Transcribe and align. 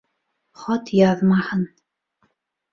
Хат 0.61 0.93
яҙмаһын. 1.01 1.63